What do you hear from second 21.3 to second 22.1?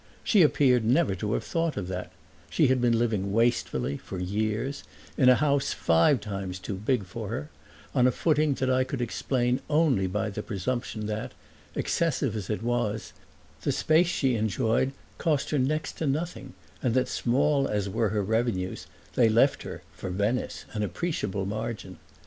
margin.